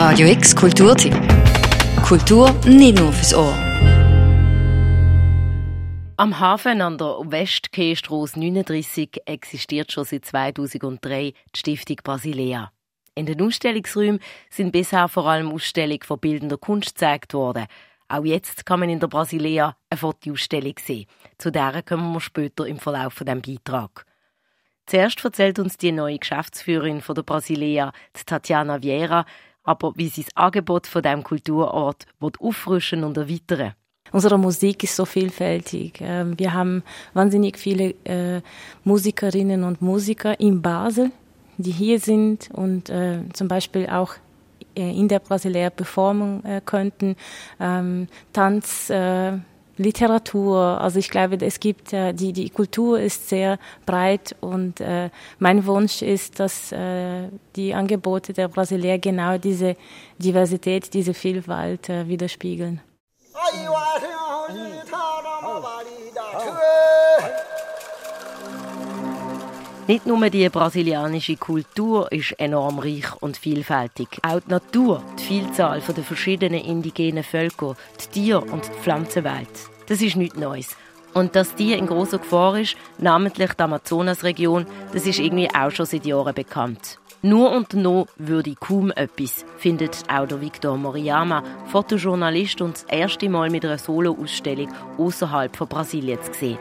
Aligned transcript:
Radio 0.00 0.28
X 0.28 0.54
Kulturtipp. 0.54 1.12
Kultur 2.06 2.54
nicht 2.64 3.00
nur 3.00 3.12
fürs 3.12 3.34
Ohr. 3.34 3.52
Am 6.16 6.38
Hafen 6.38 6.80
an 6.80 6.98
der 6.98 7.16
Westkeestrasse 7.24 8.38
39 8.38 9.22
existiert 9.26 9.90
schon 9.90 10.04
seit 10.04 10.24
2003 10.24 11.32
die 11.32 11.58
Stiftung 11.58 11.96
Basilea. 12.04 12.70
In 13.16 13.26
den 13.26 13.42
Ausstellungsräumen 13.42 14.20
sind 14.48 14.70
bisher 14.70 15.08
vor 15.08 15.26
allem 15.26 15.50
Ausstellungen 15.50 16.04
von 16.04 16.20
bildender 16.20 16.58
Kunst 16.58 16.94
gezeigt 16.94 17.34
worden. 17.34 17.66
Auch 18.06 18.24
jetzt 18.24 18.64
kann 18.64 18.78
man 18.78 18.90
in 18.90 19.00
der 19.00 19.08
Basilea 19.08 19.76
eine 19.90 19.98
Fotoausstellung 19.98 20.74
sehen. 20.80 21.06
Zu 21.38 21.50
der 21.50 21.82
kommen 21.82 22.12
wir 22.12 22.20
später 22.20 22.68
im 22.68 22.78
Verlauf 22.78 23.14
von 23.14 23.26
dem 23.26 23.42
Beitrag. 23.42 24.06
Zuerst 24.86 25.22
erzählt 25.22 25.58
uns 25.58 25.76
die 25.76 25.92
neue 25.92 26.18
Geschäftsführerin 26.18 27.02
von 27.02 27.16
der 27.16 27.22
Basilea, 27.22 27.92
Tatjana 28.24 28.80
Vieira, 28.80 29.26
aber 29.68 29.92
wie 29.96 30.08
sie 30.08 30.24
das 30.24 30.34
Angebot 30.34 30.86
von 30.86 31.02
dem 31.02 31.22
Kulturort 31.22 32.06
auffrischen 32.20 33.04
und 33.04 33.18
erweitern. 33.18 33.74
Unsere 34.10 34.38
Musik 34.38 34.82
ist 34.84 34.96
so 34.96 35.04
vielfältig. 35.04 36.00
Ähm, 36.00 36.38
wir 36.38 36.54
haben 36.54 36.82
wahnsinnig 37.12 37.58
viele 37.58 37.90
äh, 38.04 38.40
Musikerinnen 38.84 39.64
und 39.64 39.82
Musiker 39.82 40.40
in 40.40 40.62
Basel, 40.62 41.10
die 41.58 41.72
hier 41.72 42.00
sind 42.00 42.48
und 42.52 42.88
äh, 42.88 43.20
zum 43.34 43.48
Beispiel 43.48 43.86
auch 43.90 44.14
äh, 44.74 44.90
in 44.98 45.08
der 45.08 45.18
Brasilia 45.18 45.68
performen 45.68 46.42
könnten. 46.64 47.16
Ähm, 47.60 48.08
Tanz, 48.32 48.90
Literatur. 49.78 50.80
Also 50.80 50.98
ich 50.98 51.08
glaube, 51.08 51.38
es 51.40 51.60
gibt 51.60 51.92
äh, 51.92 52.12
die 52.12 52.32
die 52.32 52.50
Kultur 52.50 53.00
ist 53.00 53.28
sehr 53.28 53.58
breit 53.86 54.36
und 54.40 54.80
äh, 54.80 55.10
mein 55.38 55.64
Wunsch 55.66 56.02
ist, 56.02 56.40
dass 56.40 56.72
äh, 56.72 57.28
die 57.56 57.74
Angebote 57.74 58.32
der 58.32 58.48
Brasilier 58.48 58.98
genau 58.98 59.38
diese 59.38 59.76
Diversität, 60.18 60.92
diese 60.92 61.14
Vielfalt 61.14 61.88
äh, 61.88 62.08
widerspiegeln. 62.08 62.80
Nicht 69.88 70.04
nur 70.04 70.28
die 70.28 70.46
brasilianische 70.50 71.36
Kultur 71.36 72.12
ist 72.12 72.32
enorm 72.32 72.78
reich 72.78 73.06
und 73.22 73.38
vielfältig. 73.38 74.18
Auch 74.20 74.40
die 74.40 74.50
Natur, 74.50 75.02
die 75.18 75.22
Vielzahl 75.22 75.80
der 75.80 76.04
verschiedenen 76.04 76.60
indigenen 76.60 77.24
Völker, 77.24 77.74
die 77.98 78.20
Tier- 78.20 78.42
und 78.52 78.66
die 78.66 78.78
Pflanzenwelt. 78.82 79.48
Das 79.86 80.02
ist 80.02 80.16
nichts 80.16 80.36
Neues. 80.36 80.76
Und 81.14 81.34
dass 81.34 81.54
die 81.54 81.72
in 81.72 81.86
großer 81.86 82.18
Gefahr 82.18 82.58
ist, 82.58 82.76
namentlich 82.98 83.54
die 83.54 83.62
Amazonasregion, 83.62 84.66
das 84.92 85.06
ist 85.06 85.20
irgendwie 85.20 85.48
auch 85.54 85.70
schon 85.70 85.86
seit 85.86 86.04
Jahren 86.04 86.34
bekannt. 86.34 86.98
Nur 87.22 87.50
und 87.52 87.72
noch 87.72 88.08
würde 88.18 88.56
kaum 88.56 88.90
etwas, 88.90 89.46
findet 89.56 90.04
auch 90.12 90.28
der 90.28 90.42
Victor 90.42 90.76
Moriyama, 90.76 91.42
Fotojournalist 91.72 92.60
und 92.60 92.74
das 92.74 92.84
erste 92.84 93.30
Mal 93.30 93.48
mit 93.48 93.64
einer 93.64 93.78
Solo-Ausstellung 93.78 94.68
außerhalb 94.98 95.56
von 95.56 95.66
Brasilien 95.66 96.22
zu 96.22 96.34
sehen. 96.34 96.58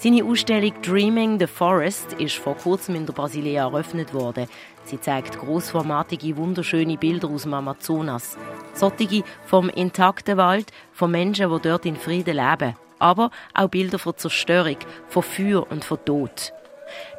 Seine 0.00 0.22
Ausstellung 0.22 0.80
Dreaming 0.80 1.40
the 1.40 1.48
Forest 1.48 2.12
ist 2.12 2.36
vor 2.36 2.56
kurzem 2.56 2.94
in 2.94 3.04
der 3.04 3.12
Brasilia 3.12 3.64
eröffnet 3.64 4.14
worden. 4.14 4.46
Sie 4.84 5.00
zeigt 5.00 5.36
großformatige, 5.40 6.36
wunderschöne 6.36 6.96
Bilder 6.96 7.28
aus 7.28 7.42
dem 7.42 7.54
Amazonas. 7.54 8.38
Solche 8.74 9.24
vom 9.44 9.68
intakten 9.68 10.36
Wald, 10.36 10.70
von 10.92 11.10
Menschen, 11.10 11.50
die 11.50 11.62
dort 11.62 11.84
in 11.84 11.96
Frieden 11.96 12.36
leben. 12.36 12.76
Aber 13.00 13.32
auch 13.54 13.68
Bilder 13.70 13.98
von 13.98 14.16
Zerstörung, 14.16 14.76
von 15.08 15.24
Feuer 15.24 15.66
und 15.68 15.84
von 15.84 15.98
Tod. 16.04 16.52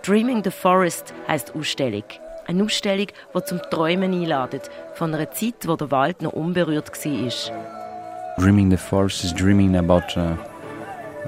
Dreaming 0.05 0.41
the 0.45 0.49
Forest 0.49 1.13
heißt 1.27 1.53
Ausstellung. 1.55 2.05
Eine 2.47 2.63
Ausstellung, 2.63 3.07
die 3.35 3.43
zum 3.43 3.59
Träumen 3.69 4.13
einladet, 4.13 4.71
von 4.93 5.13
einer 5.13 5.29
Zeit, 5.31 5.67
wo 5.67 5.75
der 5.75 5.91
Wald 5.91 6.21
noch 6.21 6.31
unberührt 6.31 6.89
war. 6.89 8.37
Dreaming 8.37 8.71
the 8.71 8.77
Forest 8.77 9.25
is 9.25 9.33
dreaming 9.33 9.75
about 9.75 10.15
uh, 10.15 10.37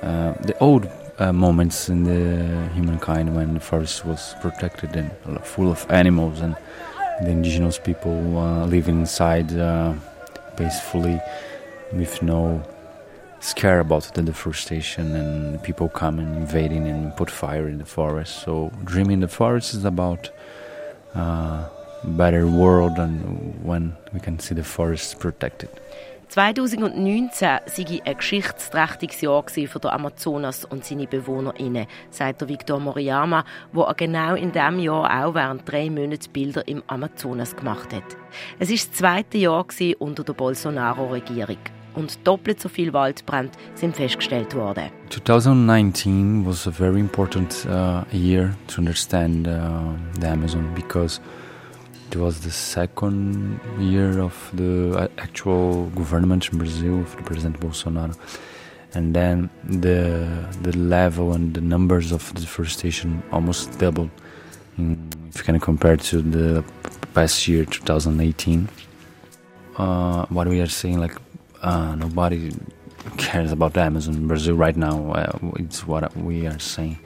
uh, 0.02 0.34
the 0.48 0.56
old 0.62 0.88
uh, 1.22 1.31
moments 1.31 1.87
in 1.87 2.04
the 2.04 2.67
humankind 2.73 3.36
when 3.36 3.54
the 3.54 3.59
forest 3.59 4.05
was 4.05 4.33
protected 4.42 4.95
and 4.95 5.11
full 5.45 5.71
of 5.71 5.86
animals 5.89 6.42
and 6.42 6.55
the 7.21 7.30
indigenous 7.30 7.77
people 7.77 8.37
uh, 8.37 8.65
living 8.65 9.02
inside 9.02 9.55
uh, 9.58 9.93
peacefully 10.58 11.20
with 11.93 12.21
no 12.23 12.64
scare 13.39 13.80
about 13.80 14.04
the 14.15 14.21
deforestation 14.23 15.15
and 15.15 15.61
people 15.64 15.89
coming 15.89 16.33
invading 16.36 16.87
and 16.87 17.15
put 17.15 17.30
fire 17.30 17.67
in 17.67 17.77
the 17.77 17.86
forest. 17.86 18.42
So 18.43 18.71
dreaming 18.83 19.20
the 19.20 19.27
forest 19.27 19.73
is 19.73 19.86
about 19.86 20.30
uh, 21.14 21.67
better 22.04 22.48
world 22.48 22.98
and 22.98 23.64
when 23.64 23.95
we 24.14 24.20
can 24.20 24.39
see 24.39 24.55
the 24.55 24.64
forest 24.64 25.20
protected 25.20 25.70
2019 26.31 27.30
sei 27.65 28.02
ein 28.05 28.15
geschichtsträchtiges 28.15 29.19
Jahr 29.19 29.43
für 29.49 29.80
den 29.80 29.92
Amazonas 29.92 30.64
und 30.64 30.86
seine 30.86 31.05
BewohnerInnen, 31.05 31.87
sagt 32.09 32.47
Victor 32.47 32.80
Moriyama, 32.80 33.43
der 33.75 33.93
genau 33.97 34.36
in 34.36 34.53
diesem 34.53 34.80
Jahr 34.80 35.25
auch 35.25 35.36
während 35.36 35.69
drei 35.69 35.89
Monaten 35.89 36.31
Bilder 36.31 36.65
im 36.69 36.83
Amazonas 36.87 37.53
gemacht 37.53 37.93
hat. 37.93 38.15
Es 38.59 38.69
war 38.69 38.75
das 38.77 38.92
zweite 38.93 39.39
Jahr 39.39 39.65
unter 39.99 40.23
der 40.23 40.31
Bolsonaro-Regierung 40.31 41.58
und 41.95 42.25
doppelt 42.25 42.61
so 42.61 42.69
viel 42.69 42.93
Waldbrände 42.93 43.52
sind 43.75 43.98
festgestellt 43.98 44.55
worden. 44.55 44.89
2019 45.09 46.45
was 46.45 46.65
a 46.65 46.71
very 46.71 47.02
important 47.02 47.67
uh, 47.69 48.03
year 48.15 48.55
to 48.67 48.80
understand 48.80 49.49
uh, 49.49 49.52
the 50.21 50.27
Amazon 50.27 50.73
because 50.75 51.19
It 52.11 52.17
was 52.17 52.42
the 52.42 52.52
second 52.52 53.61
year 53.80 54.20
of 54.20 54.36
the 54.54 55.10
actual 55.17 55.86
government 55.92 56.49
in 56.52 56.58
Brazil 56.58 57.04
the 57.04 57.23
President 57.23 57.58
Bolsonaro. 57.61 58.17
And 58.94 59.16
then 59.16 59.49
the 59.64 60.27
the 60.61 60.76
level 60.76 61.32
and 61.32 61.54
the 61.54 61.61
numbers 61.61 62.11
of 62.11 62.33
deforestation 62.36 63.23
almost 63.32 63.80
doubled. 63.80 64.10
If 64.77 65.38
you 65.38 65.44
can 65.45 65.60
compare 65.61 65.95
to 65.95 66.22
the 66.22 66.66
past 67.14 67.48
year, 67.48 67.64
2018, 67.64 68.67
uh, 69.78 70.26
what 70.26 70.49
we 70.49 70.60
are 70.60 70.67
seeing, 70.67 70.99
like 70.99 71.16
uh, 71.61 71.95
nobody 71.95 72.52
cares 73.16 73.54
about 73.54 73.73
the 73.73 73.83
Amazon 73.83 74.16
in 74.16 74.28
Brazil 74.28 74.58
right 74.58 74.76
now. 74.76 75.14
Uh, 75.14 75.39
it's 75.55 75.88
what 75.88 76.14
we 76.17 76.45
are 76.45 76.60
saying. 76.60 76.99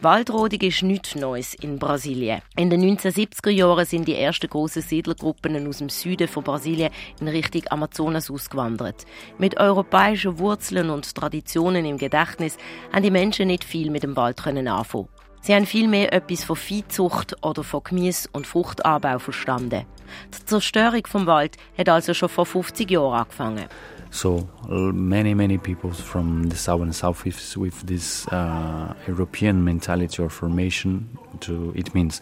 Waldrodung 0.00 0.60
ist 0.60 0.84
nichts 0.84 1.16
Neues 1.16 1.54
in 1.54 1.80
Brasilien. 1.80 2.40
In 2.56 2.70
den 2.70 2.82
1970er 2.82 3.50
Jahren 3.50 3.84
sind 3.84 4.06
die 4.06 4.14
ersten 4.14 4.48
großen 4.48 4.80
Siedlergruppen 4.80 5.66
aus 5.66 5.78
dem 5.78 5.88
Süden 5.88 6.28
von 6.28 6.44
Brasilien 6.44 6.92
in 7.20 7.26
Richtung 7.26 7.62
Amazonas 7.70 8.30
ausgewandert. 8.30 9.06
Mit 9.38 9.58
europäischen 9.58 10.38
Wurzeln 10.38 10.90
und 10.90 11.12
Traditionen 11.12 11.84
im 11.84 11.98
Gedächtnis 11.98 12.58
haben 12.92 13.02
die 13.02 13.10
Menschen 13.10 13.48
nicht 13.48 13.64
viel 13.64 13.90
mit 13.90 14.04
dem 14.04 14.14
Wald 14.14 14.46
anfangen. 14.46 15.08
Sie 15.48 15.54
haben 15.54 15.64
vielmehr 15.64 16.12
etwas 16.12 16.44
von 16.44 16.56
Viehzucht 16.56 17.42
oder 17.42 17.64
von 17.64 17.82
Gemüse- 17.82 18.28
und 18.34 18.46
Fruchtanbau 18.46 19.18
verstanden. 19.18 19.86
Die 20.34 20.44
Zerstörung 20.44 21.06
vom 21.06 21.26
Wald 21.26 21.56
hat 21.78 21.88
also 21.88 22.12
schon 22.12 22.28
vor 22.28 22.44
50 22.44 22.90
Jahren 22.90 23.14
angefangen. 23.14 23.64
So 24.10 24.46
many 24.68 25.34
many 25.34 25.56
people 25.56 25.90
from 25.94 26.50
the 26.50 26.56
south 26.56 26.82
and 26.82 26.94
southeast 26.94 27.56
with 27.56 27.72
this 27.86 28.26
uh, 28.30 28.92
European 29.06 29.64
mentality 29.64 30.20
or 30.20 30.28
formation. 30.28 31.08
To 31.40 31.72
it 31.74 31.94
means 31.94 32.20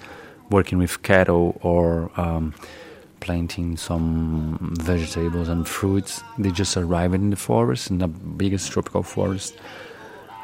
working 0.52 0.78
with 0.78 1.02
cattle 1.02 1.56
or 1.62 2.12
um, 2.16 2.54
planting 3.18 3.76
some 3.76 4.56
vegetables 4.84 5.48
and 5.48 5.66
fruits. 5.66 6.22
They 6.38 6.52
just 6.52 6.76
arrived 6.76 7.16
in 7.16 7.30
the 7.30 7.36
forest, 7.36 7.90
in 7.90 7.98
the 7.98 8.06
biggest 8.06 8.70
tropical 8.70 9.02
forest, 9.02 9.58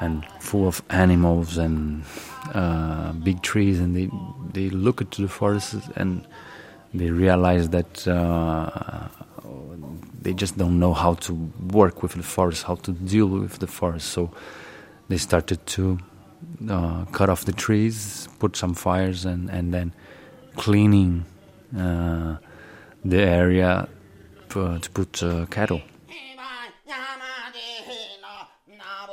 and 0.02 0.14
full 0.40 0.66
of 0.66 0.82
animals 0.90 1.58
and 1.58 2.04
uh, 2.54 3.12
big 3.12 3.38
trees. 3.42 3.80
And 3.80 3.90
they 3.96 4.08
they 4.52 4.68
look 4.70 5.00
into 5.00 5.22
the 5.22 5.28
forest 5.28 5.74
and 5.96 6.26
they 6.94 7.10
realize 7.10 7.68
that. 7.70 8.06
Uh, 8.06 9.08
they 10.22 10.32
just 10.32 10.56
don't 10.56 10.78
know 10.78 10.94
how 10.94 11.14
to 11.14 11.32
work 11.72 12.02
with 12.02 12.12
the 12.14 12.22
forest, 12.22 12.64
how 12.64 12.76
to 12.76 12.92
deal 12.92 13.26
with 13.26 13.58
the 13.58 13.66
forest. 13.66 14.08
So 14.10 14.30
they 15.08 15.18
started 15.18 15.66
to 15.66 15.98
uh, 16.68 17.04
cut 17.06 17.28
off 17.28 17.44
the 17.44 17.52
trees, 17.52 18.28
put 18.38 18.56
some 18.56 18.74
fires, 18.74 19.24
and, 19.24 19.50
and 19.50 19.74
then 19.74 19.92
cleaning 20.56 21.24
uh, 21.76 22.36
the 23.04 23.20
area 23.20 23.88
to, 24.50 24.78
to 24.78 24.90
put 24.90 25.22
uh, 25.22 25.46
cattle. 25.46 25.82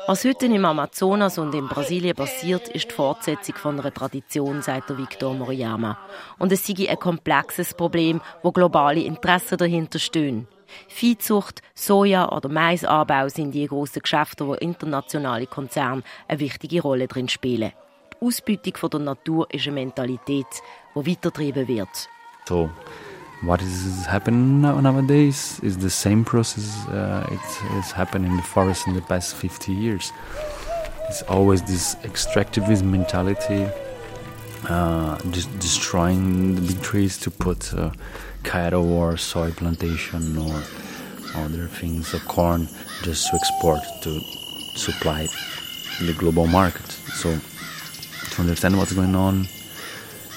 Was 0.09 0.25
heute 0.25 0.47
im 0.47 0.65
Amazonas 0.65 1.37
und 1.37 1.53
in 1.53 1.67
Brasilien 1.67 2.15
passiert, 2.15 2.67
ist 2.69 2.89
die 2.89 2.95
Fortsetzung 2.95 3.53
von 3.53 3.79
einer 3.79 3.93
Tradition, 3.93 4.63
sagt 4.63 4.97
Victor 4.97 5.35
Moriyama. 5.35 5.99
Und 6.39 6.51
es 6.51 6.65
sei 6.65 6.89
ein 6.89 6.97
komplexes 6.97 7.75
Problem, 7.75 8.19
wo 8.41 8.51
globale 8.51 9.01
Interessen 9.01 9.59
dahinter 9.59 9.99
stehen. 9.99 10.47
Viehzucht, 10.87 11.61
Soja- 11.75 12.35
oder 12.35 12.49
Maisanbau 12.49 13.29
sind 13.29 13.51
die 13.51 13.67
grossen 13.67 14.01
Geschäfte, 14.01 14.47
wo 14.47 14.55
internationale 14.55 15.45
Konzerne 15.45 16.01
eine 16.27 16.39
wichtige 16.39 16.81
Rolle 16.81 17.07
drin 17.07 17.29
spielen. 17.29 17.71
Die 18.11 18.25
Ausbeutung 18.25 18.89
der 18.89 18.99
Natur 19.01 19.47
ist 19.53 19.67
eine 19.67 19.75
Mentalität, 19.75 20.47
die 20.95 21.07
weitergetrieben 21.07 21.67
wird. 21.67 22.09
So, 22.47 22.71
what 23.41 23.61
is 23.61 24.05
happening 24.05 24.61
nowadays 24.61 25.61
is 25.63 25.77
the 25.77 25.89
same 25.89 26.25
process 26.25 26.85
uh, 26.89 27.25
it 27.31 27.39
has 27.71 27.91
happened 27.91 28.25
in 28.25 28.35
the 28.35 28.43
forest 28.43 28.85
in 28.85 28.93
the 28.93 29.01
past 29.01 29.35
50 29.35 29.71
years. 29.71 30.11
It's 31.07 31.21
always 31.23 31.61
this 31.61 31.95
extractivism 32.03 32.83
mentality, 32.83 33.65
uh, 34.67 35.17
just 35.31 35.57
destroying 35.59 36.55
the 36.55 36.61
big 36.61 36.81
trees 36.81 37.17
to 37.19 37.31
put 37.31 37.73
uh, 37.73 37.91
cattle 38.43 38.91
or 38.91 39.15
soy 39.15 39.51
plantation 39.51 40.37
or 40.37 40.61
other 41.35 41.67
things, 41.67 42.13
or 42.13 42.19
corn, 42.19 42.67
just 43.03 43.29
to 43.29 43.35
export 43.35 43.79
to 44.01 44.19
supply 44.75 45.27
the 46.01 46.13
global 46.13 46.45
market. 46.45 46.91
So 47.13 47.39
to 48.31 48.41
understand 48.41 48.77
what's 48.77 48.93
going 48.93 49.15
on 49.15 49.47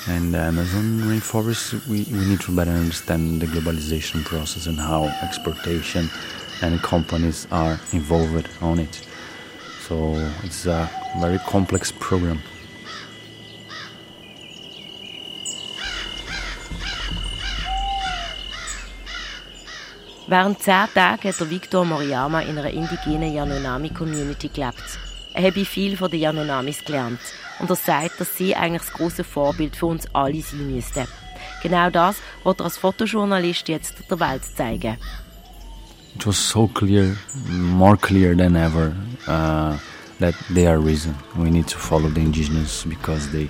and 0.08 0.34
the 0.34 0.38
Amazon 0.38 1.00
rainforest, 1.02 1.86
we, 1.86 2.04
we 2.10 2.24
need 2.24 2.40
to 2.40 2.52
better 2.52 2.72
understand 2.72 3.40
the 3.40 3.46
globalization 3.46 4.24
process 4.24 4.66
and 4.66 4.78
how 4.78 5.04
exportation 5.22 6.10
and 6.60 6.82
companies 6.82 7.46
are 7.52 7.78
involved 7.92 8.48
on 8.60 8.78
it. 8.80 9.06
So 9.80 10.14
it's 10.42 10.66
a 10.66 10.90
very 11.20 11.38
complex 11.38 11.92
program. 11.92 12.40
Während 20.26 20.62
zehn 20.62 20.88
Tagen 20.94 21.28
hat 21.28 21.40
der 21.40 21.50
Victor 21.50 21.84
Moriyama 21.84 22.40
in 22.40 22.58
einer 22.58 22.70
indigenen 22.70 23.34
Yanomami-Community 23.34 24.48
gelebt. 24.48 24.98
Er 25.34 25.44
habe 25.44 25.64
viel 25.64 25.96
von 25.96 26.10
den 26.10 26.20
Yanomamis 26.20 26.84
gelernt 26.84 27.20
und 27.62 27.70
er 27.70 27.76
sagt, 27.76 28.20
dass 28.20 28.36
sie 28.36 28.54
eigentlich 28.54 28.82
das 28.82 28.92
große 28.92 29.24
Vorbild 29.24 29.76
für 29.76 29.86
uns 29.86 30.06
alle 30.12 30.42
sein 30.42 30.74
müssten. 30.74 31.06
Genau 31.62 31.90
das 31.90 32.16
wird 32.44 32.60
er 32.60 32.64
als 32.64 32.76
Fotojournalist 32.76 33.68
jetzt 33.68 33.94
der 34.10 34.20
Welt 34.20 34.42
zeigen. 34.44 34.98
It 36.14 36.26
was 36.26 36.36
so 36.36 36.66
clear, 36.66 37.16
more 37.48 37.96
clear 37.96 38.36
than 38.36 38.54
ever, 38.54 38.92
uh, 39.26 39.78
that 40.18 40.34
they 40.52 40.66
are 40.66 40.78
reason. 40.78 41.14
We 41.36 41.50
need 41.50 41.68
to 41.68 41.78
follow 41.78 42.10
the 42.10 42.20
indigenous 42.20 42.84
because 42.84 43.30
they, 43.30 43.48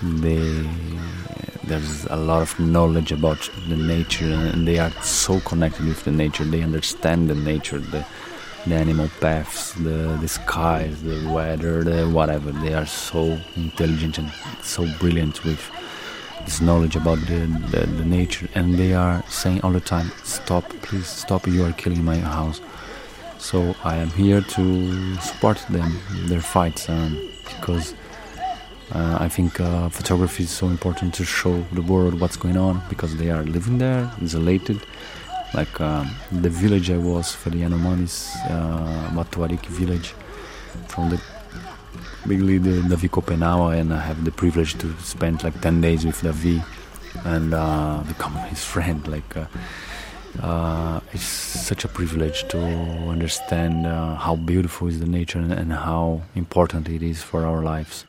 they, 0.00 0.66
there's 1.66 2.06
a 2.06 2.16
lot 2.16 2.40
of 2.40 2.58
knowledge 2.58 3.12
about 3.12 3.50
the 3.68 3.76
nature, 3.76 4.32
and 4.32 4.66
they 4.66 4.78
are 4.78 4.92
so 5.02 5.40
connected 5.40 5.84
with 5.86 6.04
the 6.04 6.10
nature. 6.10 6.44
They 6.44 6.62
understand 6.62 7.28
the 7.28 7.34
nature, 7.34 7.80
the, 7.80 8.06
the 8.66 8.74
animal 8.74 9.08
paths, 9.20 9.72
the, 9.74 10.16
the 10.20 10.28
skies, 10.28 11.02
the 11.02 11.30
weather, 11.30 11.84
the 11.84 12.08
whatever. 12.08 12.50
They 12.52 12.74
are 12.74 12.86
so 12.86 13.38
intelligent 13.56 14.18
and 14.18 14.30
so 14.62 14.86
brilliant 14.98 15.44
with 15.44 15.60
this 16.44 16.60
knowledge 16.60 16.96
about 16.96 17.18
the, 17.20 17.46
the, 17.70 17.86
the, 17.86 18.04
nature. 18.04 18.48
And 18.54 18.74
they 18.74 18.94
are 18.94 19.22
saying 19.28 19.60
all 19.62 19.72
the 19.72 19.80
time, 19.80 20.10
stop, 20.22 20.68
please 20.82 21.06
stop, 21.06 21.46
you 21.46 21.64
are 21.64 21.72
killing 21.72 22.04
my 22.04 22.18
house. 22.18 22.60
So 23.38 23.74
I 23.84 23.96
am 23.96 24.08
here 24.10 24.40
to 24.40 25.16
support 25.16 25.58
them, 25.68 25.98
their 26.26 26.40
fights, 26.40 26.88
um, 26.88 27.30
because 27.44 27.94
uh, 28.92 29.18
I 29.20 29.28
think 29.28 29.60
uh, 29.60 29.88
photography 29.90 30.44
is 30.44 30.50
so 30.50 30.68
important 30.68 31.14
to 31.14 31.24
show 31.24 31.60
the 31.72 31.82
world 31.82 32.20
what's 32.20 32.36
going 32.36 32.56
on 32.56 32.82
because 32.88 33.16
they 33.16 33.30
are 33.30 33.42
living 33.42 33.78
there, 33.78 34.10
isolated 34.22 34.80
like 35.54 35.80
um, 35.80 36.10
the 36.32 36.50
village 36.50 36.90
I 36.90 36.98
was 36.98 37.32
for 37.32 37.50
the 37.50 37.62
Yanomamis, 37.62 38.34
uh, 38.50 39.10
Matuariki 39.10 39.66
village, 39.66 40.14
from 40.88 41.10
the 41.10 41.20
big 42.26 42.40
leader 42.40 42.80
Davi 42.82 43.08
Kopenawa, 43.08 43.78
and 43.78 43.92
I 43.92 44.00
have 44.00 44.24
the 44.24 44.32
privilege 44.32 44.74
to 44.78 44.92
spend 44.98 45.44
like 45.44 45.60
10 45.60 45.80
days 45.80 46.04
with 46.04 46.20
Davi 46.22 46.64
and 47.24 47.54
uh, 47.54 48.02
become 48.08 48.34
his 48.48 48.64
friend. 48.64 49.06
Like, 49.14 49.36
uh, 49.36 49.46
uh, 50.42 51.00
it's 51.12 51.22
such 51.22 51.84
a 51.84 51.88
privilege 51.88 52.48
to 52.48 52.58
understand 52.58 53.86
uh, 53.86 54.16
how 54.16 54.34
beautiful 54.34 54.88
is 54.88 54.98
the 54.98 55.06
nature 55.06 55.38
and, 55.38 55.52
and 55.52 55.72
how 55.72 56.22
important 56.34 56.88
it 56.88 57.02
is 57.02 57.22
for 57.22 57.46
our 57.46 57.62
lives. 57.62 58.04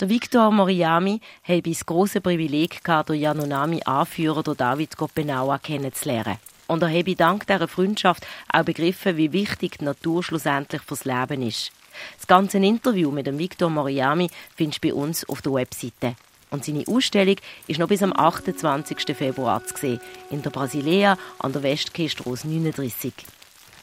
Der 0.00 0.08
Victor 0.08 0.50
Moriyami 0.50 1.20
hatte 1.44 1.62
das 1.62 1.86
große 1.86 2.20
Privileg, 2.20 2.82
gehabt, 2.82 3.10
den 3.10 3.20
Yanomami-Anführer 3.20 4.42
David 4.42 4.96
Kopenawa 4.96 5.58
kennenzulernen. 5.58 6.38
Und 6.66 6.82
er 6.82 6.90
habe 6.90 7.14
dank 7.14 7.46
dieser 7.46 7.68
Freundschaft 7.68 8.26
auch 8.52 8.64
begriffen, 8.64 9.16
wie 9.16 9.32
wichtig 9.32 9.78
die 9.78 9.84
Natur 9.84 10.22
schlussendlich 10.22 10.82
fürs 10.82 11.04
Leben 11.04 11.42
ist. 11.42 11.70
Das 12.16 12.26
ganze 12.26 12.58
Interview 12.58 13.10
mit 13.10 13.26
dem 13.26 13.38
Victor 13.38 13.68
Moriyami 13.68 14.30
findest 14.56 14.82
du 14.82 14.88
bei 14.88 14.94
uns 14.94 15.28
auf 15.28 15.42
der 15.42 15.52
Webseite. 15.52 16.16
Und 16.50 16.64
seine 16.64 16.84
Ausstellung 16.86 17.36
ist 17.66 17.78
noch 17.78 17.88
bis 17.88 18.02
am 18.02 18.12
28. 18.12 19.16
Februar 19.16 19.64
zu 19.64 19.76
sehen, 19.76 20.00
in 20.30 20.42
der 20.42 20.50
Brasilea 20.50 21.16
an 21.38 21.52
der 21.52 21.62
Westküste 21.62 22.24
39. 22.24 23.12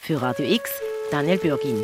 Für 0.01 0.21
Radio 0.21 0.45
X, 0.45 0.69
Daniel 1.11 1.37
Bürgin. 1.37 1.83